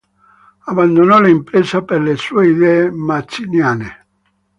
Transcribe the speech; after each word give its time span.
Abbandonò 0.65 1.19
l'impresa 1.21 1.83
per 1.83 2.01
le 2.01 2.15
sue 2.15 2.47
idee 2.47 2.89
mazziniane. 2.89 4.07